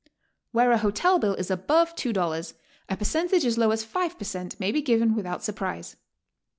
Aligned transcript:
Where 0.51 0.71
a 0.71 0.79
hotel 0.79 1.19
bill 1.19 1.35
is 1.35 1.51
above 1.51 1.93
$2, 1.93 2.53
a 2.89 2.97
percentage 2.97 3.45
as 3.45 3.57
low 3.59 3.69
as 3.69 3.83
five 3.85 4.17
per 4.17 4.25
cent, 4.25 4.59
may 4.59 4.71
be 4.71 4.81
given 4.81 5.13
without 5.13 5.43
surprise. 5.43 5.95